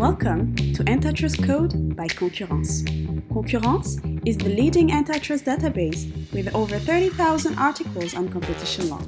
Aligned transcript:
Welcome 0.00 0.56
to 0.56 0.82
Antitrust 0.88 1.44
Code 1.44 1.94
by 1.94 2.08
Concurrence. 2.08 2.84
Concurrence 3.30 3.98
is 4.24 4.38
the 4.38 4.48
leading 4.48 4.92
antitrust 4.92 5.44
database 5.44 6.08
with 6.32 6.54
over 6.54 6.78
30,000 6.78 7.58
articles 7.58 8.14
on 8.14 8.30
competition 8.30 8.88
law. 8.88 9.02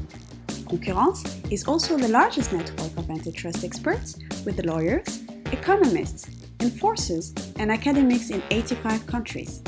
Concurrence 0.68 1.40
is 1.50 1.66
also 1.66 1.96
the 1.96 2.08
largest 2.08 2.52
network 2.52 2.94
of 2.98 3.08
antitrust 3.08 3.64
experts 3.64 4.18
with 4.44 4.66
lawyers, 4.66 5.22
economists, 5.50 6.28
enforcers, 6.60 7.32
and 7.58 7.72
academics 7.72 8.28
in 8.28 8.42
85 8.50 9.06
countries. 9.06 9.60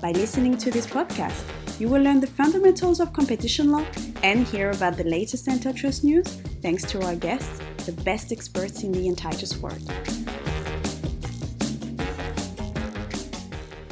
By 0.00 0.12
listening 0.12 0.56
to 0.56 0.70
this 0.70 0.86
podcast, 0.86 1.44
you 1.78 1.90
will 1.90 2.00
learn 2.00 2.20
the 2.20 2.26
fundamentals 2.26 3.00
of 3.00 3.12
competition 3.12 3.70
law 3.70 3.84
and 4.22 4.46
hear 4.46 4.70
about 4.70 4.96
the 4.96 5.04
latest 5.04 5.46
antitrust 5.46 6.04
news 6.04 6.26
thanks 6.62 6.84
to 6.84 7.04
our 7.04 7.16
guests, 7.16 7.60
the 7.84 7.92
best 8.00 8.32
experts 8.32 8.82
in 8.82 8.92
the 8.92 9.06
antitrust 9.10 9.58
world. 9.58 10.23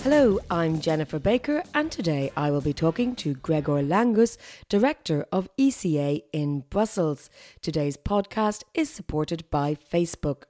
Hello, 0.02 0.40
I'm 0.50 0.80
Jennifer 0.80 1.20
Baker, 1.20 1.62
and 1.74 1.88
today 1.88 2.32
I 2.36 2.50
will 2.50 2.60
be 2.60 2.72
talking 2.72 3.14
to 3.14 3.34
Gregor 3.34 3.84
Langus, 3.84 4.36
Director 4.68 5.24
of 5.30 5.48
ECA 5.56 6.24
in 6.32 6.64
Brussels. 6.70 7.30
Today's 7.60 7.96
podcast 7.96 8.64
is 8.74 8.90
supported 8.90 9.48
by 9.48 9.76
Facebook. 9.76 10.42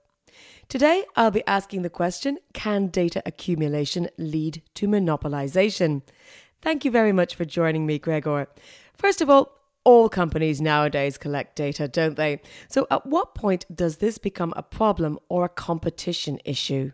Today, 0.71 1.05
I'll 1.17 1.31
be 1.31 1.47
asking 1.47 1.83
the 1.83 1.91
question 1.91 2.39
Can 2.55 2.87
data 2.87 3.23
accumulation 3.27 4.09
lead 4.17 4.63
to 4.77 4.89
monopolization? 4.89 6.01
Thank 6.63 6.87
you 6.87 6.91
very 6.91 7.13
much 7.13 7.35
for 7.35 7.45
joining 7.45 7.85
me, 7.85 7.99
Gregor. 7.99 8.49
First 8.95 9.21
of 9.21 9.29
all, 9.29 9.53
all 9.85 10.09
companies 10.09 10.63
nowadays 10.63 11.19
collect 11.19 11.57
data, 11.57 11.89
don't 11.89 12.17
they? 12.17 12.41
So, 12.69 12.87
at 12.91 13.05
what 13.05 13.35
point 13.35 13.67
does 13.75 13.99
this 13.99 14.17
become 14.17 14.55
a 14.57 14.63
problem 14.63 15.19
or 15.29 15.45
a 15.45 15.51
competition 15.51 16.39
issue? 16.47 16.93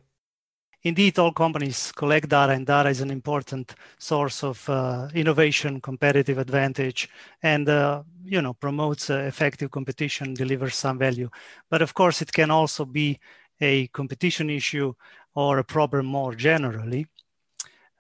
Indeed 0.82 1.18
all 1.18 1.32
companies 1.32 1.92
collect 1.92 2.28
data 2.28 2.52
and 2.52 2.66
data 2.66 2.88
is 2.88 3.00
an 3.00 3.10
important 3.10 3.74
source 3.98 4.42
of 4.42 4.68
uh, 4.68 5.08
innovation 5.14 5.80
competitive 5.80 6.38
advantage 6.38 7.08
and 7.42 7.68
uh, 7.68 8.02
you 8.24 8.40
know 8.40 8.54
promotes 8.54 9.10
uh, 9.10 9.18
effective 9.18 9.70
competition 9.70 10.34
delivers 10.34 10.74
some 10.74 10.98
value. 10.98 11.28
But 11.70 11.82
of 11.82 11.94
course 11.94 12.22
it 12.22 12.32
can 12.32 12.50
also 12.50 12.84
be 12.84 13.18
a 13.60 13.88
competition 13.88 14.50
issue 14.50 14.94
or 15.34 15.58
a 15.58 15.64
problem 15.64 16.06
more 16.06 16.34
generally. 16.34 17.06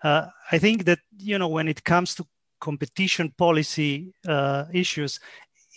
Uh, 0.02 0.26
i 0.52 0.58
think 0.58 0.84
that 0.84 1.00
you 1.18 1.36
know 1.38 1.48
when 1.48 1.66
it 1.66 1.82
comes 1.82 2.14
to 2.14 2.24
competition 2.60 3.32
policy 3.36 4.12
uh, 4.28 4.64
issues 4.72 5.18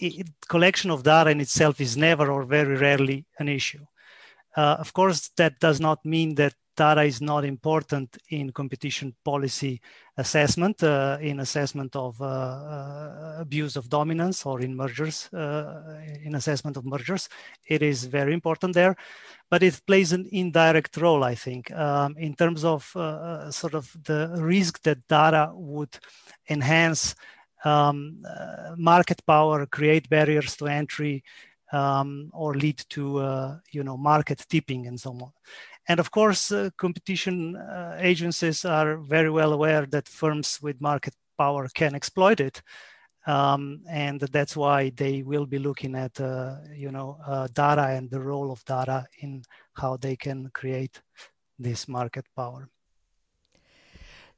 it, 0.02 0.28
collection 0.48 0.92
of 0.92 1.04
data 1.04 1.30
in 1.30 1.40
itself 1.40 1.80
is 1.80 1.96
never 1.96 2.32
or 2.32 2.44
very 2.44 2.76
rarely 2.76 3.26
an 3.40 3.48
issue. 3.48 3.86
Uh, 4.58 4.76
of 4.80 4.94
course, 4.94 5.30
that 5.38 5.60
does 5.60 5.80
not 5.80 6.04
mean 6.04 6.36
that 6.36 6.54
data 6.76 7.04
is 7.04 7.22
not 7.22 7.44
important 7.46 8.18
in 8.30 8.52
competition 8.52 9.14
policy 9.24 9.82
assessment, 10.18 10.82
uh, 10.84 11.18
in 11.22 11.40
assessment 11.40 11.96
of 11.96 12.20
uh, 12.22 12.26
uh, 12.26 13.36
abuse 13.40 13.76
of 13.76 13.90
dominance 13.90 14.46
or 14.46 14.62
in 14.62 14.76
mergers, 14.76 15.32
uh, 15.34 16.02
in 16.24 16.36
assessment 16.36 16.78
of 16.78 16.86
mergers. 16.86 17.30
It 17.68 17.82
is 17.82 18.06
very 18.06 18.34
important 18.34 18.74
there, 18.74 18.96
but 19.50 19.64
it 19.64 19.82
plays 19.86 20.14
an 20.14 20.28
indirect 20.32 20.98
role, 20.98 21.24
I 21.24 21.36
think, 21.36 21.72
um, 21.72 22.16
in 22.18 22.36
terms 22.36 22.64
of 22.64 22.96
uh, 22.96 23.52
sort 23.52 23.74
of 23.74 23.92
the 24.04 24.32
risk 24.38 24.82
that 24.84 25.08
data 25.08 25.52
would 25.54 25.98
enhance 26.50 27.16
um, 27.64 28.24
market 28.76 29.24
power, 29.26 29.66
create 29.66 30.10
barriers 30.10 30.56
to 30.58 30.68
entry, 30.68 31.24
um, 31.72 32.30
or 32.34 32.54
lead 32.56 32.84
to 32.90 33.60
you 33.72 33.84
know 33.84 33.98
market 33.98 34.46
tipping 34.50 34.88
and 34.88 35.00
so 35.00 35.12
on. 35.12 35.32
And 35.88 36.00
of 36.00 36.12
course, 36.12 36.52
uh, 36.52 36.70
competition 36.78 37.56
uh, 37.56 37.98
agencies 38.00 38.66
are 38.66 38.98
very 38.98 39.30
well 39.30 39.54
aware 39.54 39.86
that 39.88 40.08
firms 40.08 40.60
with 40.62 40.82
market 40.82 41.14
power 41.38 41.68
can 41.74 41.96
exploit 41.96 42.40
it. 42.40 42.62
Um, 43.28 43.82
and 43.90 44.20
that's 44.20 44.56
why 44.56 44.92
they 44.96 45.22
will 45.22 45.46
be 45.46 45.60
looking 45.60 45.96
at, 45.96 46.20
uh, 46.20 46.56
you 46.76 46.92
know, 46.92 47.18
uh, 47.26 47.48
data 47.54 47.88
and 47.88 48.10
the 48.10 48.20
role 48.20 48.52
of 48.52 48.66
data 48.66 49.06
in 49.20 49.44
how 49.74 49.98
they 49.98 50.16
can 50.16 50.50
create 50.54 51.02
this 51.60 51.88
market 51.88 52.26
power. 52.36 52.68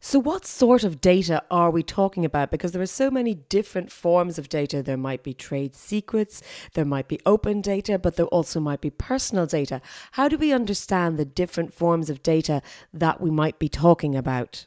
So, 0.05 0.19
what 0.19 0.45
sort 0.45 0.83
of 0.83 0.99
data 0.99 1.41
are 1.49 1.71
we 1.71 1.81
talking 1.81 2.25
about? 2.25 2.51
Because 2.51 2.73
there 2.73 2.81
are 2.81 2.85
so 2.85 3.09
many 3.09 3.35
different 3.35 3.89
forms 3.89 4.37
of 4.37 4.49
data. 4.49 4.83
There 4.83 4.97
might 4.97 5.23
be 5.23 5.33
trade 5.33 5.77
secrets, 5.77 6.41
there 6.73 6.83
might 6.83 7.07
be 7.07 7.21
open 7.25 7.61
data, 7.61 7.97
but 7.97 8.17
there 8.17 8.25
also 8.25 8.59
might 8.59 8.81
be 8.81 8.89
personal 8.89 9.45
data. 9.45 9.81
How 10.11 10.27
do 10.27 10.37
we 10.37 10.51
understand 10.51 11.17
the 11.17 11.23
different 11.23 11.73
forms 11.73 12.09
of 12.09 12.21
data 12.21 12.61
that 12.93 13.21
we 13.21 13.31
might 13.31 13.59
be 13.59 13.69
talking 13.69 14.13
about? 14.13 14.65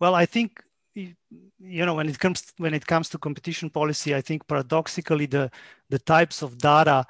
Well, 0.00 0.16
I 0.16 0.26
think 0.26 0.64
you 0.96 1.14
know 1.86 1.94
when 1.94 2.08
it 2.08 2.18
comes 2.18 2.52
when 2.56 2.74
it 2.74 2.88
comes 2.88 3.08
to 3.10 3.18
competition 3.18 3.70
policy, 3.70 4.16
I 4.16 4.20
think 4.20 4.48
paradoxically 4.48 5.26
the 5.26 5.48
the 5.90 6.00
types 6.00 6.42
of 6.42 6.58
data 6.58 7.06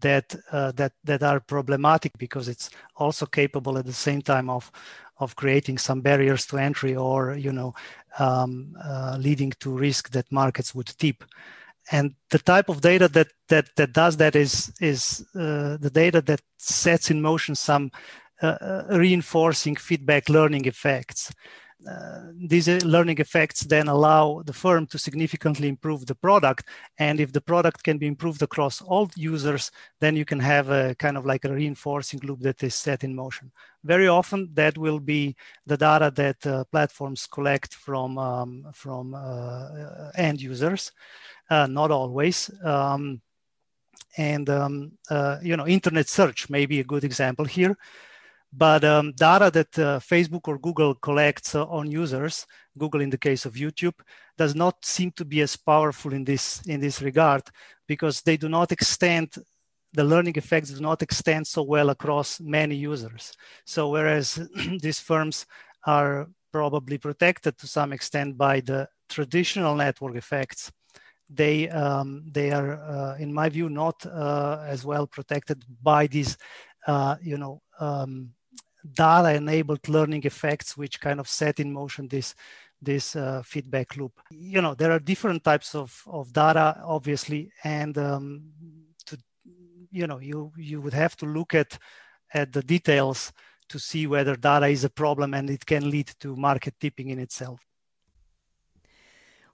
that 0.00 0.34
uh, 0.52 0.72
that 0.72 0.92
that 1.04 1.22
are 1.22 1.40
problematic 1.40 2.12
because 2.18 2.48
it's 2.48 2.68
also 2.96 3.24
capable 3.24 3.78
at 3.78 3.86
the 3.86 3.92
same 3.92 4.20
time 4.20 4.50
of 4.50 4.70
of 5.18 5.36
creating 5.36 5.78
some 5.78 6.00
barriers 6.00 6.46
to 6.46 6.58
entry 6.58 6.94
or 6.94 7.36
you 7.36 7.52
know 7.52 7.74
um, 8.18 8.76
uh, 8.82 9.16
leading 9.18 9.52
to 9.60 9.70
risk 9.70 10.10
that 10.10 10.30
markets 10.30 10.74
would 10.74 10.86
tip. 10.98 11.24
And 11.92 12.14
the 12.30 12.38
type 12.38 12.68
of 12.68 12.80
data 12.80 13.08
that 13.08 13.28
that 13.48 13.68
that 13.76 13.92
does 13.92 14.16
that 14.16 14.34
is 14.34 14.72
is 14.80 15.24
uh, 15.34 15.76
the 15.78 15.90
data 15.92 16.20
that 16.22 16.40
sets 16.58 17.10
in 17.10 17.20
motion 17.22 17.54
some 17.54 17.90
uh, 18.42 18.58
uh 18.60 18.84
reinforcing 18.90 19.76
feedback 19.76 20.28
learning 20.28 20.66
effects 20.66 21.32
these 22.34 22.68
uh, 22.68 22.80
learning 22.84 23.18
effects 23.18 23.60
then 23.60 23.88
allow 23.88 24.42
the 24.44 24.52
firm 24.52 24.86
to 24.86 24.98
significantly 24.98 25.68
improve 25.68 26.06
the 26.06 26.14
product. 26.14 26.64
And 26.98 27.20
if 27.20 27.32
the 27.32 27.40
product 27.40 27.82
can 27.82 27.98
be 27.98 28.06
improved 28.06 28.42
across 28.42 28.80
all 28.80 29.10
users, 29.16 29.70
then 30.00 30.16
you 30.16 30.24
can 30.24 30.40
have 30.40 30.70
a 30.70 30.94
kind 30.94 31.16
of 31.16 31.26
like 31.26 31.44
a 31.44 31.52
reinforcing 31.52 32.20
loop 32.22 32.40
that 32.40 32.62
is 32.62 32.74
set 32.74 33.04
in 33.04 33.14
motion. 33.14 33.52
Very 33.84 34.08
often, 34.08 34.50
that 34.54 34.76
will 34.78 34.98
be 34.98 35.36
the 35.66 35.76
data 35.76 36.12
that 36.16 36.46
uh, 36.46 36.64
platforms 36.64 37.26
collect 37.26 37.74
from 37.74 38.18
um, 38.18 38.66
from 38.72 39.14
uh, 39.14 40.10
end 40.16 40.40
users. 40.40 40.92
Uh, 41.48 41.66
not 41.66 41.90
always. 41.90 42.50
Um, 42.64 43.20
and 44.16 44.48
um, 44.48 44.92
uh, 45.10 45.38
you 45.42 45.56
know, 45.56 45.66
internet 45.66 46.08
search 46.08 46.48
may 46.48 46.66
be 46.66 46.80
a 46.80 46.84
good 46.84 47.04
example 47.04 47.44
here. 47.44 47.76
But 48.56 48.84
um, 48.84 49.12
data 49.12 49.50
that 49.50 49.78
uh, 49.78 49.98
Facebook 50.00 50.48
or 50.48 50.58
Google 50.58 50.94
collects 50.94 51.54
uh, 51.54 51.66
on 51.66 51.90
users, 51.90 52.46
Google 52.78 53.02
in 53.02 53.10
the 53.10 53.18
case 53.18 53.44
of 53.44 53.54
YouTube, 53.54 53.98
does 54.38 54.54
not 54.54 54.84
seem 54.84 55.10
to 55.12 55.24
be 55.24 55.42
as 55.42 55.56
powerful 55.56 56.12
in 56.14 56.24
this 56.24 56.62
in 56.66 56.80
this 56.80 57.02
regard 57.02 57.42
because 57.86 58.22
they 58.22 58.36
do 58.36 58.48
not 58.48 58.72
extend 58.72 59.34
the 59.92 60.04
learning 60.04 60.36
effects 60.36 60.70
do 60.70 60.80
not 60.80 61.02
extend 61.02 61.46
so 61.46 61.62
well 61.62 61.90
across 61.90 62.40
many 62.40 62.74
users. 62.74 63.32
So 63.64 63.88
whereas 63.88 64.38
these 64.82 65.00
firms 65.00 65.46
are 65.86 66.28
probably 66.52 66.98
protected 66.98 67.58
to 67.58 67.66
some 67.66 67.92
extent 67.92 68.36
by 68.36 68.60
the 68.60 68.88
traditional 69.08 69.74
network 69.74 70.16
effects, 70.16 70.72
they 71.28 71.68
um, 71.68 72.24
they 72.30 72.52
are, 72.52 72.74
uh, 72.74 73.16
in 73.18 73.32
my 73.32 73.48
view, 73.48 73.68
not 73.68 74.04
uh, 74.06 74.64
as 74.66 74.84
well 74.84 75.06
protected 75.06 75.64
by 75.82 76.06
these, 76.06 76.36
uh, 76.86 77.16
you 77.22 77.36
know, 77.36 77.62
um, 77.80 78.30
data 78.94 79.34
enabled 79.34 79.88
learning 79.88 80.22
effects 80.24 80.76
which 80.76 81.00
kind 81.00 81.20
of 81.20 81.28
set 81.28 81.60
in 81.60 81.72
motion 81.72 82.08
this 82.08 82.34
this 82.80 83.16
uh, 83.16 83.42
feedback 83.44 83.96
loop. 83.96 84.12
You 84.30 84.60
know 84.60 84.74
there 84.74 84.92
are 84.92 84.98
different 84.98 85.44
types 85.44 85.74
of, 85.74 86.02
of 86.06 86.32
data 86.32 86.80
obviously 86.84 87.50
and 87.64 87.96
um, 87.98 88.42
to 89.06 89.18
you 89.90 90.06
know 90.06 90.20
you 90.20 90.52
you 90.56 90.80
would 90.80 90.94
have 90.94 91.16
to 91.16 91.26
look 91.26 91.54
at 91.54 91.78
at 92.34 92.52
the 92.52 92.62
details 92.62 93.32
to 93.68 93.78
see 93.78 94.06
whether 94.06 94.36
data 94.36 94.66
is 94.66 94.84
a 94.84 94.90
problem 94.90 95.34
and 95.34 95.50
it 95.50 95.64
can 95.66 95.90
lead 95.90 96.10
to 96.20 96.36
market 96.36 96.74
tipping 96.80 97.10
in 97.10 97.18
itself 97.18 97.60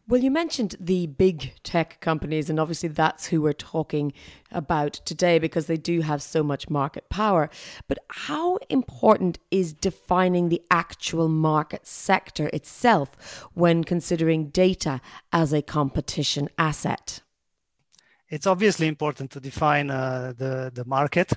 well, 0.09 0.21
you 0.21 0.31
mentioned 0.31 0.75
the 0.81 1.07
big 1.07 1.53
tech 1.63 2.01
companies, 2.01 2.51
and 2.51 2.59
obviously 2.59 2.89
that's 2.89 3.27
who 3.27 3.41
we're 3.41 3.53
talking 3.53 4.13
about 4.51 4.95
today 5.05 5.39
because 5.39 5.67
they 5.67 5.77
do 5.77 6.01
have 6.01 6.21
so 6.21 6.43
much 6.43 6.69
market 6.69 7.09
power. 7.09 7.49
But 7.87 7.99
how 8.09 8.59
important 8.69 9.39
is 9.51 9.73
defining 9.73 10.49
the 10.49 10.61
actual 10.71 11.29
market 11.29 11.87
sector 11.87 12.51
itself 12.53 13.47
when 13.55 13.85
considering 13.85 14.49
data 14.49 15.01
as 15.33 15.53
a 15.53 15.63
competition 15.63 16.49
asset? 16.59 17.21
It's 18.29 18.47
obviously 18.47 18.89
important 18.89 19.31
to 19.33 19.41
define 19.41 19.91
uh, 19.91 20.33
the, 20.37 20.73
the 20.75 20.85
market 20.85 21.33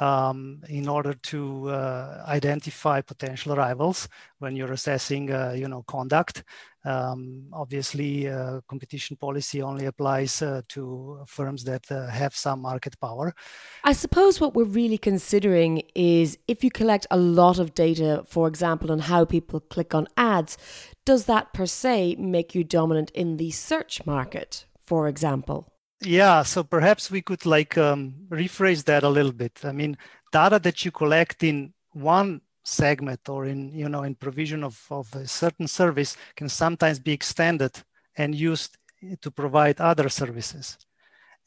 um, 0.00 0.62
in 0.68 0.88
order 0.88 1.14
to 1.14 1.70
uh, 1.70 2.24
identify 2.28 3.00
potential 3.00 3.56
rivals 3.56 4.08
when 4.38 4.54
you're 4.54 4.72
assessing, 4.72 5.32
uh, 5.32 5.54
you 5.56 5.68
know, 5.68 5.82
conduct 5.82 6.44
Um, 6.86 7.48
obviously, 7.52 8.28
uh, 8.28 8.60
competition 8.68 9.16
policy 9.16 9.60
only 9.60 9.86
applies 9.86 10.40
uh, 10.40 10.62
to 10.68 11.24
firms 11.26 11.64
that 11.64 11.90
uh, 11.90 12.06
have 12.06 12.36
some 12.36 12.60
market 12.60 12.98
power. 13.00 13.34
I 13.82 13.92
suppose 13.92 14.40
what 14.40 14.54
we're 14.54 14.64
really 14.64 14.96
considering 14.96 15.82
is 15.96 16.38
if 16.46 16.62
you 16.62 16.70
collect 16.70 17.04
a 17.10 17.16
lot 17.16 17.58
of 17.58 17.74
data, 17.74 18.22
for 18.28 18.46
example, 18.46 18.92
on 18.92 19.00
how 19.00 19.24
people 19.24 19.58
click 19.58 19.96
on 19.96 20.06
ads, 20.16 20.56
does 21.04 21.24
that 21.24 21.52
per 21.52 21.66
se 21.66 22.16
make 22.20 22.54
you 22.54 22.62
dominant 22.62 23.10
in 23.10 23.36
the 23.36 23.50
search 23.50 24.06
market, 24.06 24.64
for 24.86 25.08
example? 25.08 25.66
Yeah, 26.02 26.44
so 26.44 26.62
perhaps 26.62 27.10
we 27.10 27.20
could 27.20 27.44
like 27.44 27.76
um, 27.76 28.14
rephrase 28.28 28.84
that 28.84 29.02
a 29.02 29.08
little 29.08 29.32
bit. 29.32 29.60
I 29.64 29.72
mean, 29.72 29.96
data 30.30 30.60
that 30.60 30.84
you 30.84 30.92
collect 30.92 31.42
in 31.42 31.72
one 31.92 32.42
segment 32.66 33.28
or 33.28 33.46
in 33.46 33.72
you 33.72 33.88
know 33.88 34.02
in 34.02 34.14
provision 34.14 34.64
of, 34.64 34.76
of 34.90 35.14
a 35.14 35.26
certain 35.26 35.68
service 35.68 36.16
can 36.34 36.48
sometimes 36.48 36.98
be 36.98 37.12
extended 37.12 37.72
and 38.16 38.34
used 38.34 38.76
to 39.20 39.30
provide 39.30 39.80
other 39.80 40.08
services. 40.08 40.76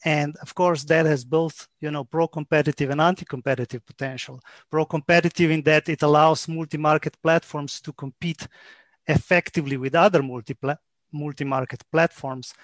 And 0.02 0.34
of 0.40 0.54
course 0.54 0.82
that 0.84 1.04
has 1.04 1.24
both 1.24 1.68
you 1.80 1.90
know 1.90 2.04
pro-competitive 2.04 2.88
and 2.90 3.00
anti-competitive 3.00 3.84
potential. 3.84 4.40
Pro-competitive 4.70 5.50
in 5.50 5.62
that 5.62 5.88
it 5.88 6.02
allows 6.02 6.48
multi-market 6.48 7.16
platforms 7.22 7.80
to 7.82 7.92
compete 7.92 8.46
effectively 9.06 9.76
with 9.76 9.94
other 9.94 10.22
multi 10.22 10.56
multi-market 11.12 11.82
platforms 11.92 12.54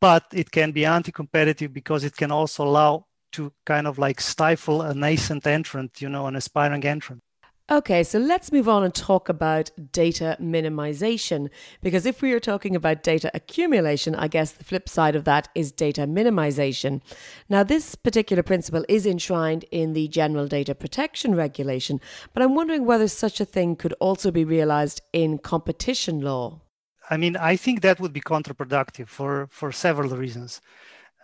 but 0.00 0.24
it 0.32 0.50
can 0.50 0.70
be 0.70 0.84
anti-competitive 0.84 1.72
because 1.72 2.04
it 2.04 2.14
can 2.14 2.30
also 2.30 2.64
allow 2.64 3.06
to 3.32 3.50
kind 3.64 3.86
of 3.86 3.98
like 3.98 4.20
stifle 4.20 4.82
a 4.82 4.94
nascent 4.94 5.46
entrant 5.46 6.00
you 6.02 6.08
know 6.08 6.26
an 6.26 6.36
aspiring 6.36 6.84
entrant 6.84 7.22
Okay, 7.68 8.04
so 8.04 8.20
let's 8.20 8.52
move 8.52 8.68
on 8.68 8.84
and 8.84 8.94
talk 8.94 9.28
about 9.28 9.72
data 9.90 10.36
minimization. 10.40 11.50
Because 11.82 12.06
if 12.06 12.22
we 12.22 12.32
are 12.32 12.38
talking 12.38 12.76
about 12.76 13.02
data 13.02 13.28
accumulation, 13.34 14.14
I 14.14 14.28
guess 14.28 14.52
the 14.52 14.62
flip 14.62 14.88
side 14.88 15.16
of 15.16 15.24
that 15.24 15.48
is 15.52 15.72
data 15.72 16.02
minimization. 16.02 17.00
Now, 17.48 17.64
this 17.64 17.96
particular 17.96 18.44
principle 18.44 18.84
is 18.88 19.04
enshrined 19.04 19.64
in 19.72 19.94
the 19.94 20.06
General 20.06 20.46
Data 20.46 20.76
Protection 20.76 21.34
Regulation, 21.34 22.00
but 22.32 22.44
I'm 22.44 22.54
wondering 22.54 22.84
whether 22.84 23.08
such 23.08 23.40
a 23.40 23.44
thing 23.44 23.74
could 23.74 23.94
also 23.94 24.30
be 24.30 24.44
realized 24.44 25.00
in 25.12 25.38
competition 25.38 26.20
law. 26.20 26.60
I 27.10 27.16
mean, 27.16 27.36
I 27.36 27.56
think 27.56 27.80
that 27.80 27.98
would 27.98 28.12
be 28.12 28.20
counterproductive 28.20 29.08
for, 29.08 29.48
for 29.50 29.72
several 29.72 30.16
reasons. 30.16 30.60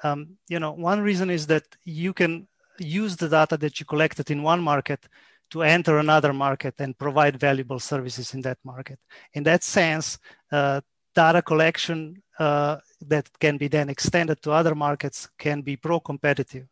Um, 0.02 0.38
you 0.48 0.58
know, 0.58 0.72
one 0.72 1.02
reason 1.02 1.30
is 1.30 1.46
that 1.46 1.76
you 1.84 2.12
can 2.12 2.48
use 2.80 3.14
the 3.14 3.28
data 3.28 3.56
that 3.58 3.78
you 3.78 3.86
collected 3.86 4.28
in 4.28 4.42
one 4.42 4.60
market 4.60 5.06
to 5.52 5.62
enter 5.62 5.98
another 5.98 6.32
market 6.32 6.74
and 6.78 6.98
provide 6.98 7.38
valuable 7.38 7.78
services 7.78 8.34
in 8.34 8.40
that 8.40 8.58
market. 8.64 8.98
In 9.34 9.42
that 9.44 9.62
sense, 9.62 10.18
uh, 10.50 10.80
data 11.14 11.42
collection 11.42 12.22
uh, 12.38 12.78
that 13.06 13.28
can 13.38 13.58
be 13.58 13.68
then 13.68 13.90
extended 13.90 14.42
to 14.42 14.50
other 14.50 14.74
markets 14.74 15.28
can 15.38 15.60
be 15.60 15.76
pro-competitive 15.76 16.66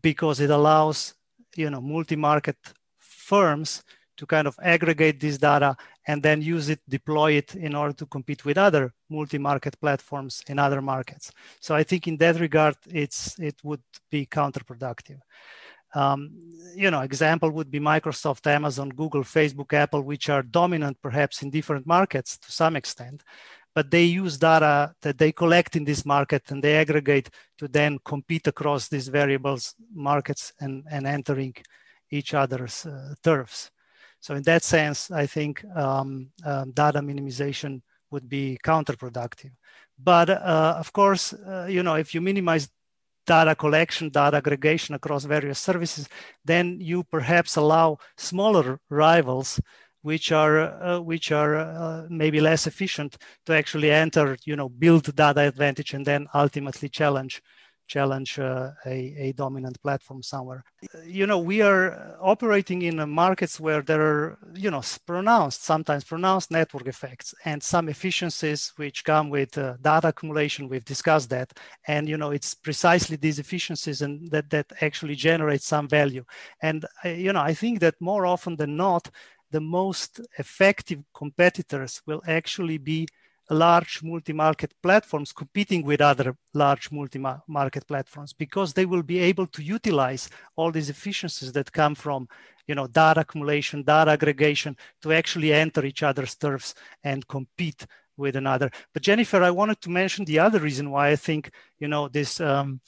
because 0.00 0.38
it 0.40 0.50
allows 0.50 1.14
you 1.56 1.70
know 1.70 1.80
multi-market 1.80 2.56
firms 3.00 3.82
to 4.16 4.26
kind 4.26 4.46
of 4.46 4.56
aggregate 4.62 5.18
this 5.18 5.36
data 5.38 5.76
and 6.06 6.22
then 6.22 6.40
use 6.40 6.68
it, 6.68 6.80
deploy 6.88 7.32
it 7.32 7.56
in 7.56 7.74
order 7.74 7.92
to 7.92 8.06
compete 8.06 8.44
with 8.44 8.56
other 8.56 8.92
multi-market 9.10 9.74
platforms 9.80 10.42
in 10.46 10.58
other 10.58 10.80
markets. 10.80 11.32
So 11.60 11.74
I 11.74 11.82
think 11.82 12.06
in 12.06 12.16
that 12.18 12.38
regard, 12.38 12.76
it's 12.86 13.36
it 13.40 13.56
would 13.64 13.82
be 14.10 14.26
counterproductive. 14.26 15.18
Um, 15.94 16.30
you 16.74 16.90
know, 16.90 17.00
example 17.00 17.50
would 17.50 17.70
be 17.70 17.80
Microsoft, 17.80 18.46
Amazon, 18.46 18.88
Google, 18.90 19.22
Facebook, 19.22 19.72
Apple, 19.72 20.02
which 20.02 20.28
are 20.28 20.42
dominant 20.42 20.98
perhaps 21.02 21.42
in 21.42 21.50
different 21.50 21.86
markets 21.86 22.38
to 22.38 22.52
some 22.52 22.76
extent, 22.76 23.22
but 23.74 23.90
they 23.90 24.04
use 24.04 24.38
data 24.38 24.94
that 25.02 25.18
they 25.18 25.32
collect 25.32 25.76
in 25.76 25.84
this 25.84 26.04
market 26.04 26.42
and 26.50 26.62
they 26.62 26.76
aggregate 26.76 27.30
to 27.58 27.68
then 27.68 27.98
compete 28.04 28.46
across 28.46 28.88
these 28.88 29.08
variables 29.08 29.74
markets 29.92 30.52
and, 30.60 30.84
and 30.90 31.06
entering 31.06 31.54
each 32.10 32.34
other's 32.34 32.86
uh, 32.86 33.14
turfs. 33.22 33.70
So 34.20 34.34
in 34.34 34.42
that 34.44 34.62
sense, 34.62 35.10
I 35.10 35.26
think 35.26 35.64
um, 35.76 36.30
um, 36.44 36.70
data 36.70 37.00
minimization 37.00 37.82
would 38.10 38.28
be 38.28 38.58
counterproductive. 38.64 39.52
But 39.98 40.30
uh, 40.30 40.76
of 40.78 40.92
course, 40.92 41.32
uh, 41.32 41.66
you 41.68 41.82
know, 41.82 41.94
if 41.94 42.14
you 42.14 42.20
minimize 42.20 42.68
data 43.26 43.54
collection, 43.54 44.08
data 44.10 44.36
aggregation 44.36 44.94
across 44.94 45.24
various 45.24 45.58
services, 45.58 46.08
then 46.44 46.78
you 46.80 47.04
perhaps 47.04 47.56
allow 47.56 47.98
smaller 48.16 48.80
rivals 48.90 49.60
which 50.02 50.30
are 50.32 50.58
uh, 50.60 51.00
which 51.00 51.32
are 51.32 51.56
uh, 51.56 52.06
maybe 52.10 52.38
less 52.38 52.66
efficient 52.66 53.16
to 53.46 53.54
actually 53.54 53.90
enter, 53.90 54.36
you 54.44 54.54
know, 54.54 54.68
build 54.68 55.14
data 55.16 55.40
advantage 55.40 55.94
and 55.94 56.04
then 56.04 56.26
ultimately 56.34 56.88
challenge 56.90 57.40
challenge 57.86 58.38
uh, 58.38 58.70
a, 58.86 59.14
a 59.18 59.32
dominant 59.32 59.80
platform 59.82 60.22
somewhere. 60.22 60.64
You 61.06 61.26
know, 61.26 61.38
we 61.38 61.62
are 61.62 62.16
operating 62.20 62.82
in 62.82 63.08
markets 63.10 63.60
where 63.60 63.82
there 63.82 64.00
are, 64.00 64.38
you 64.54 64.70
know, 64.70 64.82
pronounced, 65.06 65.64
sometimes 65.64 66.04
pronounced 66.04 66.50
network 66.50 66.86
effects 66.86 67.34
and 67.44 67.62
some 67.62 67.88
efficiencies 67.88 68.72
which 68.76 69.04
come 69.04 69.30
with 69.30 69.56
uh, 69.58 69.76
data 69.80 70.08
accumulation. 70.08 70.68
We've 70.68 70.84
discussed 70.84 71.30
that. 71.30 71.52
And, 71.86 72.08
you 72.08 72.16
know, 72.16 72.30
it's 72.30 72.54
precisely 72.54 73.16
these 73.16 73.38
efficiencies 73.38 74.02
and 74.02 74.30
that, 74.30 74.50
that 74.50 74.72
actually 74.80 75.14
generate 75.14 75.62
some 75.62 75.88
value. 75.88 76.24
And, 76.62 76.84
uh, 77.04 77.08
you 77.08 77.32
know, 77.32 77.42
I 77.42 77.54
think 77.54 77.80
that 77.80 78.00
more 78.00 78.26
often 78.26 78.56
than 78.56 78.76
not, 78.76 79.10
the 79.50 79.60
most 79.60 80.20
effective 80.38 81.00
competitors 81.14 82.02
will 82.06 82.22
actually 82.26 82.78
be 82.78 83.06
large 83.50 84.02
multi-market 84.02 84.72
platforms 84.82 85.32
competing 85.32 85.84
with 85.84 86.00
other 86.00 86.36
large 86.54 86.90
multi-market 86.90 87.86
platforms 87.86 88.32
because 88.32 88.72
they 88.72 88.86
will 88.86 89.02
be 89.02 89.18
able 89.18 89.46
to 89.46 89.62
utilize 89.62 90.30
all 90.56 90.70
these 90.70 90.88
efficiencies 90.88 91.52
that 91.52 91.72
come 91.72 91.94
from 91.94 92.28
you 92.66 92.74
know 92.74 92.86
data 92.86 93.20
accumulation 93.20 93.82
data 93.82 94.12
aggregation 94.12 94.76
to 95.02 95.12
actually 95.12 95.52
enter 95.52 95.84
each 95.84 96.02
other's 96.02 96.34
turfs 96.34 96.74
and 97.02 97.28
compete 97.28 97.86
with 98.16 98.36
another. 98.36 98.70
But 98.92 99.02
jennifer 99.02 99.42
i 99.42 99.50
wanted 99.50 99.80
to 99.82 99.90
mention 99.90 100.24
the 100.24 100.38
other 100.38 100.60
reason 100.60 100.90
why 100.90 101.10
i 101.10 101.16
think 101.16 101.50
you 101.78 101.88
know 101.88 102.08
this 102.08 102.40
um, 102.40 102.80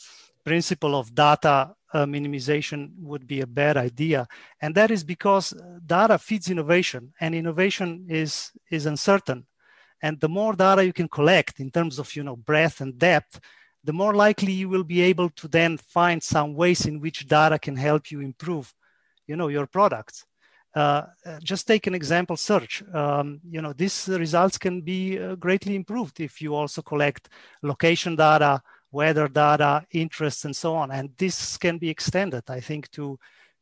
principle 0.44 0.94
of 0.94 1.14
data 1.14 1.74
uh, 1.92 2.04
minimization 2.04 2.90
would 2.98 3.26
be 3.26 3.40
a 3.40 3.46
bad 3.46 3.76
idea. 3.76 4.26
And 4.60 4.74
that 4.74 4.90
is 4.90 5.02
because 5.02 5.54
data 5.84 6.18
feeds 6.18 6.50
innovation 6.50 7.12
and 7.20 7.34
innovation 7.34 8.06
is 8.08 8.52
is 8.70 8.86
uncertain 8.86 9.46
and 10.06 10.20
the 10.20 10.28
more 10.28 10.54
data 10.54 10.84
you 10.84 10.92
can 10.92 11.08
collect 11.08 11.54
in 11.58 11.70
terms 11.70 11.98
of 11.98 12.14
you 12.16 12.22
know 12.22 12.36
breadth 12.36 12.80
and 12.80 12.92
depth, 12.98 13.40
the 13.82 13.92
more 13.92 14.14
likely 14.14 14.52
you 14.52 14.68
will 14.68 14.84
be 14.84 15.00
able 15.10 15.30
to 15.30 15.48
then 15.48 15.72
find 15.96 16.22
some 16.22 16.54
ways 16.54 16.86
in 16.86 17.00
which 17.00 17.26
data 17.26 17.58
can 17.58 17.76
help 17.88 18.10
you 18.12 18.20
improve 18.20 18.66
you 19.26 19.36
know 19.36 19.48
your 19.48 19.66
products. 19.66 20.24
Uh, 20.74 21.06
uh 21.24 21.38
just 21.52 21.66
take 21.66 21.86
an 21.86 21.94
example 21.94 22.36
search. 22.36 22.74
Um, 23.02 23.40
you 23.54 23.60
know, 23.62 23.72
these 23.72 24.08
results 24.26 24.56
can 24.58 24.76
be 24.92 25.18
uh, 25.18 25.34
greatly 25.44 25.74
improved 25.74 26.20
if 26.20 26.40
you 26.42 26.54
also 26.54 26.82
collect 26.82 27.28
location 27.62 28.14
data, 28.16 28.62
weather 28.92 29.28
data, 29.28 29.72
interests, 29.90 30.44
and 30.44 30.54
so 30.54 30.74
on. 30.74 30.90
And 30.90 31.10
this 31.18 31.56
can 31.58 31.78
be 31.78 31.90
extended, 31.90 32.44
I 32.48 32.60
think, 32.60 32.90
to 32.92 33.18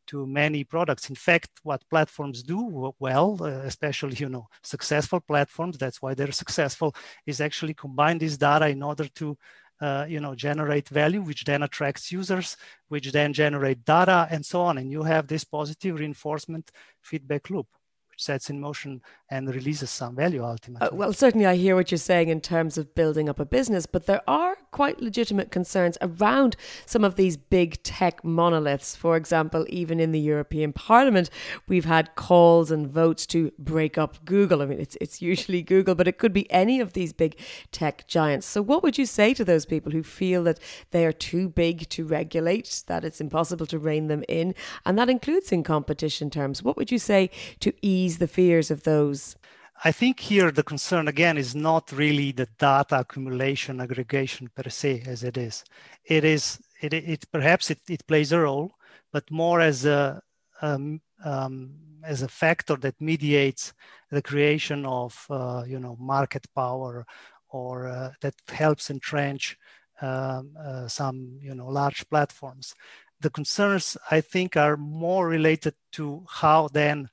to 0.07 0.27
many 0.27 0.65
products. 0.65 1.09
In 1.09 1.17
fact, 1.17 1.51
what 1.63 1.89
platforms 1.89 2.43
do 2.43 2.95
well, 2.99 3.39
uh, 3.41 3.47
especially 3.65 4.17
you 4.17 4.29
know 4.29 4.47
successful 4.63 5.21
platforms, 5.21 5.79
that's 5.79 6.01
why 6.03 6.15
they're 6.15 6.33
successful, 6.45 6.95
is 7.27 7.41
actually 7.41 7.75
combine 7.75 8.19
this 8.19 8.37
data 8.37 8.69
in 8.69 8.83
order 8.83 9.09
to 9.09 9.37
uh, 9.81 10.07
you 10.09 10.21
know 10.21 10.35
generate 10.35 10.89
value, 10.89 11.23
which 11.23 11.45
then 11.45 11.63
attracts 11.63 12.13
users, 12.13 12.57
which 12.89 13.13
then 13.13 13.33
generate 13.33 13.85
data, 13.85 14.29
and 14.31 14.45
so 14.45 14.61
on. 14.63 14.79
And 14.79 14.91
you 14.91 15.03
have 15.03 15.27
this 15.27 15.45
positive 15.45 15.99
reinforcement 15.99 16.71
feedback 17.03 17.51
loop 17.51 17.67
sets 18.17 18.51
in 18.51 18.61
motion 18.61 19.01
and 19.31 19.53
releases 19.53 19.91
some 19.91 20.15
value 20.15 20.45
ultimately. 20.45 20.87
Uh, 20.87 20.95
well, 20.95 21.13
certainly 21.13 21.47
I 21.47 21.57
hear 21.57 21.75
what 21.75 21.91
you're 21.91 21.99
saying 21.99 22.29
in 22.29 22.41
terms 22.41 22.79
of 22.79 22.95
building 22.95 23.29
up 23.29 23.41
a 23.41 23.45
business, 23.45 23.87
but 23.87 24.07
there 24.07 24.23
are 24.29 24.57
quite 24.71 25.01
legitimate 25.01 25.51
concerns 25.51 25.99
around 26.01 26.57
some 26.87 27.05
of 27.05 27.17
these 27.17 27.37
big 27.37 27.83
tech 27.83 28.23
monoliths. 28.23 28.95
For 28.95 29.17
example, 29.17 29.67
even 29.69 29.99
in 29.99 30.13
the 30.13 30.21
European 30.21 30.73
Parliament, 30.73 31.31
we've 31.67 31.85
had 31.85 32.15
calls 32.17 32.71
and 32.71 32.87
votes 32.87 33.27
to 33.27 33.51
break 33.59 33.99
up 33.99 34.25
Google. 34.25 34.63
I 34.63 34.67
mean, 34.67 34.81
it's, 34.81 34.97
it's 35.01 35.23
usually 35.23 35.63
Google, 35.63 35.95
but 35.95 36.07
it 36.07 36.19
could 36.19 36.33
be 36.33 36.51
any 36.53 36.79
of 36.81 36.93
these 36.93 37.13
big 37.13 37.37
tech 37.73 38.07
giants. 38.07 38.47
So, 38.47 38.63
what 38.63 38.83
would 38.83 38.99
you 38.99 39.07
say 39.07 39.35
to 39.35 39.45
those 39.45 39.67
people 39.67 39.91
who 39.91 40.03
feel 40.03 40.45
that 40.45 40.61
they 40.91 41.07
are 41.07 41.13
too 41.13 41.49
big 41.49 41.89
to 41.91 42.05
regulate, 42.05 42.85
that 42.87 43.05
it's 43.05 43.21
impossible 43.21 43.67
to 43.67 43.79
rein 43.79 44.09
them 44.09 44.23
in? 44.29 44.55
And 44.85 44.99
that 44.99 45.11
includes 45.11 45.51
in 45.51 45.63
competition 45.65 46.31
terms. 46.31 46.63
What 46.63 46.77
would 46.77 46.93
you 46.93 46.99
say 46.99 47.31
to 47.61 47.73
ease 47.83 48.04
ease 48.05 48.19
the 48.19 48.29
fears 48.29 48.71
of 48.71 48.83
those? 48.83 49.37
I 49.85 49.93
think 49.93 50.21
here 50.21 50.51
the 50.51 50.63
concern 50.63 51.09
again 51.09 51.37
is 51.37 51.55
not 51.55 51.93
really 51.93 52.33
the 52.33 52.49
data 52.59 53.01
accumulation 53.01 53.81
aggregation 53.81 54.49
per 54.55 54.71
se 54.71 55.03
as 55.07 55.25
it 55.25 55.37
is. 55.37 55.65
It 56.05 56.25
is 56.25 56.59
it, 56.81 56.93
it 56.95 57.27
perhaps 57.33 57.71
it, 57.71 57.81
it 57.89 58.07
plays 58.07 58.31
a 58.33 58.41
role, 58.41 58.73
but 59.13 59.31
more 59.31 59.61
as 59.61 59.85
a, 59.85 60.23
a, 60.63 60.81
um, 61.25 61.75
as 62.05 62.23
a 62.23 62.29
factor 62.29 62.77
that 62.77 63.01
mediates 63.01 63.73
the 64.11 64.23
creation 64.23 64.85
of 64.87 65.27
uh, 65.31 65.65
you 65.67 65.81
know 65.81 65.97
market 65.99 66.47
power 66.55 67.07
or 67.49 67.89
uh, 67.89 68.11
that 68.21 68.35
helps 68.49 68.91
entrench 68.91 69.57
um, 70.03 70.57
uh, 70.59 70.87
some 70.89 71.39
you 71.41 71.55
know 71.55 71.69
large 71.69 72.09
platforms. 72.09 72.75
The 73.21 73.31
concerns 73.31 73.97
I 74.11 74.21
think 74.21 74.57
are 74.57 74.77
more 74.77 75.27
related 75.29 75.75
to 75.93 76.25
how 76.29 76.69
then 76.73 77.09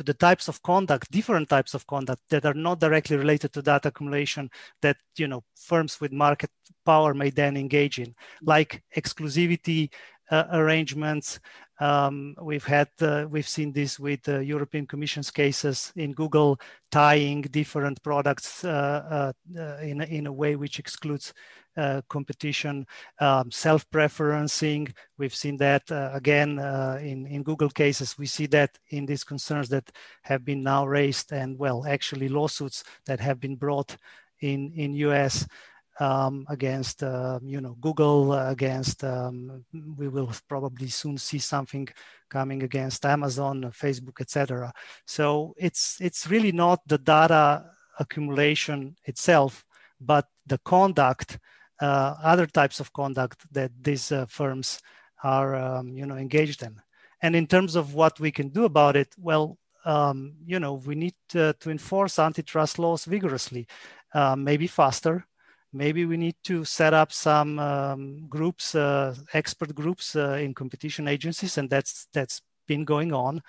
to 0.00 0.04
the 0.04 0.14
types 0.14 0.48
of 0.48 0.62
conduct, 0.62 1.10
different 1.10 1.50
types 1.50 1.74
of 1.74 1.86
conduct 1.86 2.22
that 2.30 2.46
are 2.46 2.54
not 2.54 2.80
directly 2.80 3.18
related 3.18 3.52
to 3.52 3.60
data 3.60 3.88
accumulation 3.88 4.50
that 4.80 4.96
you 5.18 5.28
know 5.28 5.44
firms 5.54 6.00
with 6.00 6.10
market 6.10 6.48
power 6.86 7.12
may 7.12 7.28
then 7.28 7.54
engage 7.54 7.98
in, 7.98 8.14
like 8.40 8.82
exclusivity 8.96 9.90
arrangements. 10.30 11.40
Um, 11.80 12.34
we've 12.42 12.64
had 12.64 12.88
uh, 13.00 13.26
we've 13.30 13.48
seen 13.48 13.72
this 13.72 13.98
with 13.98 14.22
the 14.22 14.44
European 14.44 14.86
Commission's 14.86 15.30
cases 15.30 15.92
in 15.96 16.12
Google 16.12 16.60
tying 16.90 17.40
different 17.42 18.02
products 18.02 18.64
uh, 18.64 19.32
uh, 19.56 19.58
uh 19.58 19.78
in 19.80 20.02
in 20.02 20.26
a 20.26 20.32
way 20.32 20.56
which 20.56 20.78
excludes 20.78 21.32
uh, 21.76 22.02
competition, 22.08 22.86
um, 23.20 23.50
self-preferencing. 23.50 24.92
We've 25.16 25.34
seen 25.34 25.56
that 25.58 25.90
uh, 25.90 26.10
again 26.12 26.58
uh, 26.58 26.98
in, 27.00 27.26
in 27.26 27.42
Google 27.42 27.70
cases. 27.70 28.18
We 28.18 28.26
see 28.26 28.46
that 28.46 28.78
in 28.90 29.06
these 29.06 29.24
concerns 29.24 29.68
that 29.68 29.90
have 30.22 30.44
been 30.44 30.62
now 30.62 30.84
raised 30.86 31.32
and 31.32 31.58
well, 31.58 31.86
actually 31.86 32.28
lawsuits 32.28 32.84
that 33.06 33.20
have 33.20 33.40
been 33.40 33.56
brought 33.56 33.96
in, 34.40 34.72
in 34.74 34.94
US 34.94 35.46
um, 36.00 36.46
against 36.48 37.02
uh, 37.02 37.38
you 37.42 37.60
know 37.60 37.76
Google 37.80 38.32
against 38.32 39.04
um, 39.04 39.64
we 39.96 40.08
will 40.08 40.32
probably 40.48 40.88
soon 40.88 41.18
see 41.18 41.38
something 41.38 41.88
coming 42.28 42.62
against 42.62 43.04
Amazon, 43.04 43.70
Facebook, 43.72 44.20
etc. 44.20 44.72
So 45.06 45.54
it's 45.56 46.00
it's 46.00 46.26
really 46.28 46.52
not 46.52 46.80
the 46.86 46.98
data 46.98 47.64
accumulation 47.98 48.96
itself, 49.04 49.64
but 50.00 50.26
the 50.46 50.58
conduct 50.58 51.38
uh, 51.80 52.14
other 52.22 52.46
types 52.46 52.80
of 52.80 52.92
conduct 52.92 53.44
that 53.52 53.70
these 53.80 54.12
uh, 54.12 54.26
firms 54.26 54.80
are 55.22 55.54
um, 55.54 55.88
you 55.96 56.06
know 56.06 56.16
engaged 56.16 56.62
in 56.62 56.80
and 57.22 57.36
in 57.36 57.46
terms 57.46 57.76
of 57.76 57.94
what 57.94 58.18
we 58.20 58.30
can 58.30 58.48
do 58.48 58.64
about 58.64 58.96
it 58.96 59.14
well 59.18 59.58
um, 59.84 60.34
you 60.46 60.58
know 60.58 60.74
we 60.74 60.94
need 60.94 61.14
to, 61.28 61.54
to 61.60 61.70
enforce 61.70 62.18
antitrust 62.18 62.78
laws 62.78 63.04
vigorously 63.04 63.66
uh, 64.14 64.36
maybe 64.36 64.66
faster 64.66 65.26
maybe 65.72 66.04
we 66.04 66.16
need 66.16 66.36
to 66.44 66.64
set 66.64 66.94
up 66.94 67.12
some 67.12 67.58
um, 67.58 68.26
groups 68.28 68.74
uh, 68.74 69.14
expert 69.34 69.74
groups 69.74 70.16
uh, 70.16 70.38
in 70.40 70.54
competition 70.54 71.08
agencies 71.08 71.58
and 71.58 71.70
that's 71.70 72.08
that's 72.12 72.42
been 72.66 72.84
going 72.84 73.12
on 73.12 73.42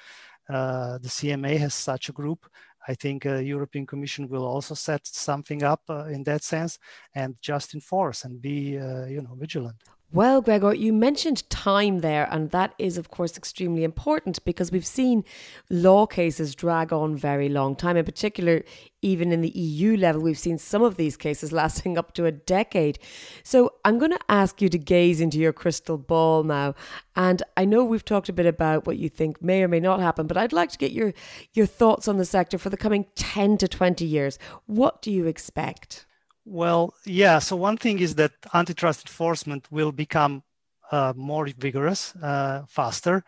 uh, 0.50 0.98
the 1.00 1.10
cma 1.10 1.58
has 1.58 1.74
such 1.74 2.10
a 2.10 2.12
group 2.12 2.48
I 2.88 2.96
think 2.96 3.26
uh, 3.26 3.36
European 3.36 3.86
Commission 3.86 4.28
will 4.28 4.46
also 4.46 4.74
set 4.74 5.06
something 5.06 5.64
up 5.64 5.82
uh, 5.90 6.06
in 6.06 6.24
that 6.24 6.44
sense 6.44 6.80
and 7.14 7.36
just 7.42 7.74
enforce 7.74 8.24
and 8.26 8.42
be, 8.42 8.80
uh, 8.80 9.06
you 9.06 9.22
know, 9.22 9.36
vigilant. 9.36 9.78
Well, 10.14 10.42
Gregor, 10.42 10.74
you 10.74 10.92
mentioned 10.92 11.50
time 11.50 12.00
there, 12.00 12.28
and 12.30 12.52
that 12.52 12.74
is, 12.78 12.98
of 12.98 13.10
course, 13.10 13.38
extremely 13.38 13.86
important 13.86 14.44
because 14.44 14.70
we've 14.70 14.86
seen 14.86 15.24
law 15.70 16.06
cases 16.06 16.54
drag 16.54 16.92
on 16.92 17.16
very 17.16 17.48
long 17.48 17.78
time. 17.78 17.96
In 17.96 18.04
particular, 18.04 18.66
even 19.02 19.32
in 19.32 19.40
the 19.40 19.58
EU 19.58 19.96
level, 19.96 20.22
we've 20.22 20.38
seen 20.38 20.58
some 20.58 20.84
of 20.84 20.98
these 20.98 21.16
cases 21.16 21.52
lasting 21.54 21.98
up 21.98 22.14
to 22.16 22.26
a 22.26 22.32
decade. 22.34 23.00
So 23.44 23.76
I'm 23.86 24.00
going 24.00 24.12
to 24.12 24.20
ask 24.28 24.62
you 24.62 24.68
to 24.68 24.78
gaze 24.78 25.22
into 25.22 25.38
your 25.38 25.54
crystal 25.54 25.98
ball 25.98 26.44
now. 26.44 26.76
And 27.16 27.42
I 27.56 27.64
know 27.64 27.86
we've 27.86 28.04
talked 28.04 28.28
a 28.28 28.34
bit 28.34 28.46
about 28.46 28.86
what 28.86 28.98
you 28.98 29.08
think 29.08 29.42
may 29.42 29.64
or 29.64 29.70
may 29.70 29.80
not 29.80 30.02
happen, 30.02 30.28
but 30.28 30.36
I'd 30.36 30.52
like 30.52 30.72
to 30.72 30.78
get 30.78 30.92
your, 30.92 31.14
your 31.54 31.66
thoughts 31.66 32.10
on 32.10 32.18
the 32.18 32.26
sector 32.26 32.58
for 32.58 32.70
the 32.70 32.76
coming 32.76 33.06
10 33.16 33.60
to 33.60 33.68
20 33.70 34.04
years. 34.04 34.38
What 34.66 35.02
do 35.02 35.10
you 35.10 35.26
expect? 35.26 36.06
Well, 36.52 36.94
yeah. 37.06 37.40
So 37.40 37.56
one 37.56 37.78
thing 37.78 38.00
is 38.00 38.16
that 38.16 38.34
antitrust 38.54 39.06
enforcement 39.08 39.72
will 39.72 39.94
become 39.94 40.44
uh, 40.92 41.14
more 41.16 41.48
vigorous, 41.58 42.14
uh, 42.18 42.64
faster. 42.68 43.24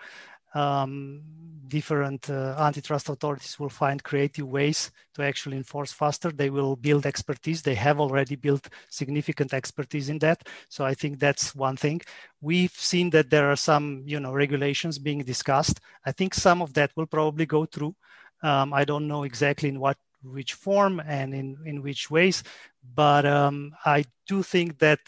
Um, 0.53 1.21
different 1.69 2.29
uh, 2.29 2.55
antitrust 2.59 3.07
authorities 3.09 3.57
will 3.57 3.69
find 3.69 4.03
creative 4.03 4.47
ways 4.47 4.91
to 5.15 5.23
actually 5.23 5.55
enforce 5.55 5.93
faster. 5.93 6.31
They 6.31 6.49
will 6.49 6.75
build 6.75 7.05
expertise. 7.05 7.61
They 7.61 7.75
have 7.75 8.01
already 8.01 8.35
built 8.35 8.67
significant 8.89 9.53
expertise 9.53 10.09
in 10.09 10.19
that. 10.19 10.45
So 10.67 10.83
I 10.83 10.93
think 10.93 11.19
that's 11.19 11.55
one 11.55 11.77
thing. 11.77 12.01
We've 12.41 12.73
seen 12.73 13.09
that 13.11 13.29
there 13.29 13.49
are 13.49 13.55
some, 13.55 14.03
you 14.05 14.19
know, 14.19 14.33
regulations 14.33 14.99
being 14.99 15.19
discussed. 15.19 15.79
I 16.05 16.11
think 16.11 16.33
some 16.33 16.61
of 16.61 16.73
that 16.73 16.91
will 16.97 17.07
probably 17.07 17.45
go 17.45 17.65
through. 17.65 17.95
Um, 18.43 18.73
I 18.73 18.83
don't 18.83 19.07
know 19.07 19.23
exactly 19.23 19.69
in 19.69 19.79
what 19.79 19.97
which 20.23 20.53
form 20.53 21.01
and 21.05 21.33
in, 21.33 21.57
in 21.65 21.81
which 21.81 22.09
ways. 22.09 22.43
But 22.95 23.25
um, 23.25 23.73
I 23.85 24.05
do 24.27 24.43
think 24.43 24.79
that, 24.79 24.99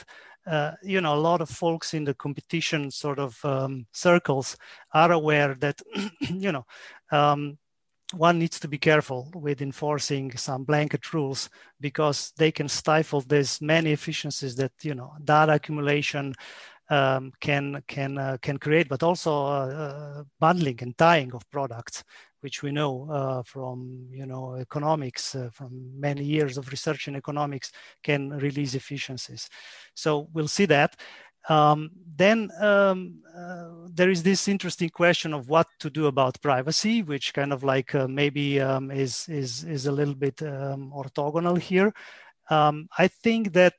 uh, 0.47 0.71
you 0.83 1.01
know, 1.01 1.15
a 1.15 1.17
lot 1.19 1.41
of 1.41 1.49
folks 1.49 1.93
in 1.93 2.03
the 2.03 2.13
competition 2.13 2.91
sort 2.91 3.19
of 3.19 3.43
um, 3.43 3.87
circles 3.91 4.57
are 4.93 5.11
aware 5.11 5.55
that, 5.55 5.81
you 6.21 6.51
know, 6.51 6.65
um, 7.11 7.57
one 8.13 8.37
needs 8.37 8.59
to 8.59 8.67
be 8.67 8.77
careful 8.77 9.29
with 9.33 9.61
enforcing 9.61 10.31
some 10.37 10.63
blanket 10.63 11.13
rules 11.13 11.49
because 11.81 12.31
they 12.37 12.51
can 12.51 12.69
stifle 12.69 13.21
these 13.21 13.59
many 13.61 13.91
efficiencies 13.91 14.55
that, 14.55 14.71
you 14.83 14.93
know, 14.93 15.13
data 15.23 15.53
accumulation, 15.53 16.35
um, 16.89 17.31
can 17.39 17.83
can 17.87 18.17
uh, 18.17 18.37
can 18.41 18.57
create, 18.57 18.87
but 18.87 19.03
also 19.03 19.31
uh, 19.31 19.67
uh, 19.67 20.23
bundling 20.39 20.77
and 20.81 20.97
tying 20.97 21.33
of 21.33 21.49
products 21.49 22.03
which 22.45 22.61
we 22.61 22.71
know 22.71 23.09
uh, 23.19 23.41
from 23.53 23.77
you 24.19 24.27
know 24.31 24.43
economics, 24.67 25.33
uh, 25.33 25.49
from 25.57 25.71
many 26.07 26.23
years 26.23 26.59
of 26.59 26.69
research 26.75 27.07
in 27.07 27.15
economics, 27.15 27.71
can 28.03 28.21
release 28.47 28.75
efficiencies. 28.75 29.49
So 29.95 30.29
we'll 30.33 30.55
see 30.59 30.67
that. 30.67 30.91
Um, 31.49 31.89
then 32.23 32.51
um, 32.69 32.97
uh, 33.35 33.89
there 33.97 34.11
is 34.11 34.21
this 34.21 34.47
interesting 34.47 34.91
question 35.01 35.33
of 35.33 35.49
what 35.49 35.67
to 35.79 35.89
do 35.89 36.05
about 36.05 36.41
privacy, 36.49 37.01
which 37.01 37.33
kind 37.33 37.51
of 37.51 37.63
like 37.63 37.95
uh, 37.95 38.07
maybe 38.07 38.61
um, 38.61 38.91
is 38.91 39.27
is 39.27 39.63
is 39.63 39.87
a 39.87 39.95
little 39.99 40.17
bit 40.25 40.37
um, 40.43 40.93
orthogonal 41.01 41.57
here. 41.57 41.89
Um, 42.51 42.87
I 42.95 43.07
think 43.07 43.53
that 43.53 43.77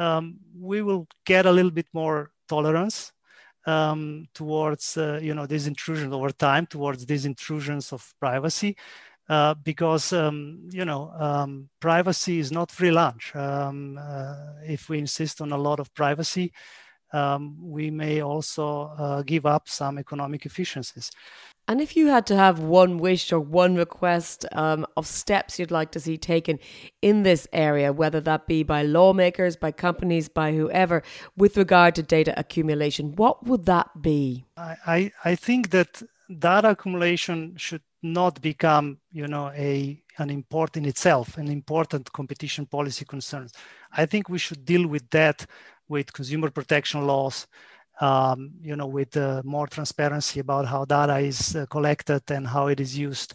um, 0.00 0.24
we 0.70 0.82
will 0.82 1.06
get 1.24 1.46
a 1.46 1.52
little 1.52 1.70
bit 1.80 1.86
more 1.92 2.32
tolerance 2.48 3.13
um, 3.66 4.26
towards 4.34 4.96
uh, 4.96 5.18
you 5.22 5.34
know 5.34 5.46
these 5.46 5.66
intrusions 5.66 6.12
over 6.12 6.30
time 6.30 6.66
towards 6.66 7.06
these 7.06 7.24
intrusions 7.26 7.92
of 7.92 8.14
privacy 8.20 8.76
uh, 9.28 9.54
because 9.54 10.12
um, 10.12 10.68
you 10.70 10.84
know 10.84 11.10
um, 11.18 11.68
privacy 11.80 12.38
is 12.38 12.52
not 12.52 12.70
free 12.70 12.90
lunch. 12.90 13.34
Um, 13.34 13.98
uh, 14.00 14.36
if 14.66 14.88
we 14.88 14.98
insist 14.98 15.40
on 15.40 15.52
a 15.52 15.58
lot 15.58 15.80
of 15.80 15.92
privacy 15.94 16.52
um, 17.14 17.56
we 17.60 17.90
may 17.90 18.20
also 18.20 18.92
uh, 18.98 19.22
give 19.22 19.46
up 19.46 19.68
some 19.68 19.98
economic 19.98 20.44
efficiencies 20.46 21.10
and 21.66 21.80
if 21.80 21.96
you 21.96 22.08
had 22.08 22.26
to 22.26 22.36
have 22.36 22.58
one 22.60 22.98
wish 22.98 23.32
or 23.32 23.40
one 23.40 23.74
request 23.74 24.44
um, 24.52 24.86
of 24.98 25.06
steps 25.06 25.58
you'd 25.58 25.70
like 25.70 25.92
to 25.92 26.00
see 26.00 26.18
taken 26.18 26.58
in 27.00 27.22
this 27.22 27.48
area, 27.52 27.90
whether 27.92 28.20
that 28.20 28.46
be 28.46 28.62
by 28.62 28.82
lawmakers, 28.82 29.56
by 29.56 29.72
companies, 29.72 30.28
by 30.28 30.52
whoever, 30.52 31.02
with 31.36 31.56
regard 31.56 31.94
to 31.94 32.02
data 32.02 32.34
accumulation, 32.36 33.16
what 33.16 33.46
would 33.46 33.64
that 33.64 33.88
be? 34.02 34.44
I, 34.58 35.12
I 35.24 35.34
think 35.36 35.70
that 35.70 36.02
data 36.38 36.70
accumulation 36.70 37.56
should 37.56 37.82
not 38.02 38.42
become, 38.42 38.98
you 39.10 39.26
know, 39.26 39.50
a 39.54 40.00
an 40.18 40.30
important 40.30 40.84
in 40.84 40.90
itself, 40.90 41.38
an 41.38 41.48
important 41.48 42.12
competition 42.12 42.66
policy 42.66 43.04
concerns. 43.04 43.52
I 43.90 44.06
think 44.06 44.28
we 44.28 44.38
should 44.38 44.64
deal 44.64 44.86
with 44.86 45.10
that 45.10 45.46
with 45.88 46.12
consumer 46.12 46.50
protection 46.50 47.06
laws, 47.06 47.46
um, 48.00 48.52
you 48.60 48.76
know, 48.76 48.86
with 48.86 49.16
uh, 49.16 49.42
more 49.44 49.66
transparency 49.66 50.40
about 50.40 50.66
how 50.66 50.84
data 50.84 51.18
is 51.18 51.54
uh, 51.56 51.66
collected 51.66 52.22
and 52.30 52.46
how 52.46 52.66
it 52.68 52.80
is 52.80 52.96
used. 52.96 53.34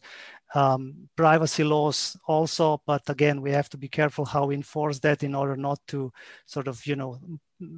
Um, 0.56 1.10
privacy 1.15 1.63
laws 1.63 2.18
also, 2.25 2.82
but 2.86 3.08
again, 3.08 3.41
we 3.41 3.51
have 3.51 3.70
to 3.70 3.77
be 3.77 3.88
careful 3.88 4.25
how 4.25 4.48
we 4.48 4.56
enforce 4.56 5.00
that 5.00 5.22
in 5.24 5.36
order 5.36 5.56
not 5.56 5.79
to 5.88 6.12
sort 6.48 6.68
of, 6.68 6.84
you 6.88 6.96
know, 6.96 7.20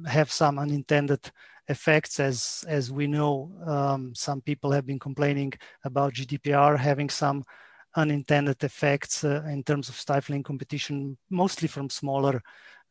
have 0.06 0.32
some 0.32 0.58
unintended 0.58 1.30
effects. 1.68 2.18
As 2.18 2.64
as 2.66 2.90
we 2.90 3.06
know, 3.06 3.52
um, 3.66 4.14
some 4.14 4.40
people 4.40 4.72
have 4.72 4.86
been 4.86 4.98
complaining 4.98 5.52
about 5.84 6.14
GDPR 6.14 6.78
having 6.78 7.10
some 7.10 7.44
unintended 7.94 8.64
effects 8.64 9.22
uh, 9.22 9.42
in 9.46 9.62
terms 9.62 9.90
of 9.90 9.96
stifling 9.96 10.42
competition, 10.42 11.18
mostly 11.28 11.68
from 11.68 11.90
smaller 11.90 12.42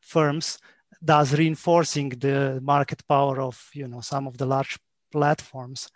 firms 0.02 0.60
thus 1.02 1.34
reinforcing 1.34 2.10
the 2.10 2.60
market 2.62 3.06
power 3.08 3.42
of 3.42 3.70
you 3.74 3.88
know 3.88 4.02
some 4.02 4.28
of 4.28 4.38
the 4.38 4.46
large 4.46 4.78
platforms. 5.12 5.90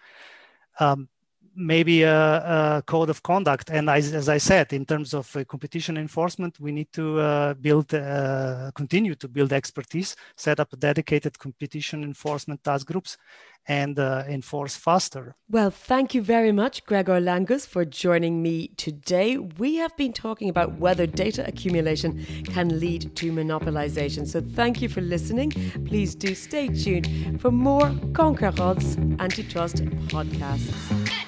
Um, 0.79 1.09
maybe 1.55 2.03
a, 2.03 2.77
a, 2.77 2.83
code 2.85 3.09
of 3.09 3.23
conduct. 3.23 3.69
And 3.69 3.89
as, 3.89 4.13
as 4.13 4.29
I 4.29 4.37
said, 4.37 4.73
in 4.73 4.85
terms 4.85 5.13
of 5.13 5.35
uh, 5.35 5.43
competition 5.45 5.97
enforcement, 5.97 6.59
we 6.59 6.71
need 6.71 6.91
to 6.93 7.19
uh, 7.19 7.53
build, 7.53 7.93
uh, 7.93 8.71
continue 8.75 9.15
to 9.15 9.27
build 9.27 9.53
expertise, 9.53 10.15
set 10.35 10.59
up 10.59 10.77
dedicated 10.79 11.39
competition 11.39 12.03
enforcement 12.03 12.63
task 12.63 12.87
groups, 12.87 13.17
and 13.67 13.97
uh, 13.97 14.23
enforce 14.27 14.75
faster. 14.75 15.35
Well, 15.49 15.71
thank 15.71 16.13
you 16.13 16.21
very 16.21 16.51
much, 16.51 16.85
Gregor 16.85 17.19
Langus, 17.19 17.65
for 17.65 17.83
joining 17.83 18.41
me 18.41 18.67
today. 18.77 19.37
We 19.37 19.77
have 19.77 19.95
been 19.97 20.13
talking 20.13 20.49
about 20.49 20.77
whether 20.77 21.07
data 21.07 21.45
accumulation 21.47 22.25
can 22.45 22.79
lead 22.79 23.15
to 23.15 23.31
monopolization. 23.31 24.27
So 24.27 24.41
thank 24.41 24.81
you 24.81 24.89
for 24.89 25.01
listening. 25.01 25.51
Please 25.85 26.15
do 26.15 26.35
stay 26.35 26.67
tuned 26.67 27.41
for 27.41 27.51
more 27.51 27.91
Concurrence 28.13 28.97
antitrust 29.19 29.77
podcasts. 30.07 31.24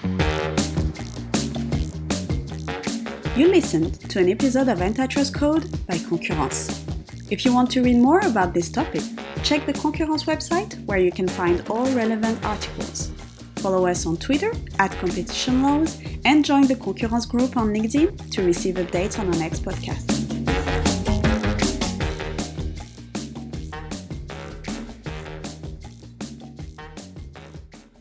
You 3.37 3.49
listened 3.49 3.99
to 4.09 4.17
an 4.17 4.29
episode 4.29 4.67
of 4.67 4.81
Antitrust 4.81 5.35
Code 5.35 5.69
by 5.85 5.99
Concurrence. 5.99 6.83
If 7.29 7.45
you 7.45 7.53
want 7.53 7.69
to 7.69 7.83
read 7.83 7.97
more 7.97 8.19
about 8.21 8.51
this 8.51 8.67
topic, 8.67 9.03
check 9.43 9.67
the 9.67 9.73
Concurrence 9.73 10.23
website 10.23 10.83
where 10.85 10.97
you 10.97 11.11
can 11.11 11.27
find 11.27 11.61
all 11.69 11.85
relevant 11.91 12.43
articles. 12.43 13.11
Follow 13.57 13.85
us 13.85 14.07
on 14.07 14.17
Twitter 14.17 14.51
at 14.79 14.89
Competition 14.93 15.61
Laws 15.61 16.01
and 16.25 16.43
join 16.43 16.65
the 16.65 16.77
Concurrence 16.77 17.27
group 17.27 17.57
on 17.57 17.67
LinkedIn 17.67 18.31
to 18.31 18.41
receive 18.41 18.73
updates 18.77 19.19
on 19.19 19.27
our 19.27 19.39
next 19.39 19.61
podcast. 19.63 20.16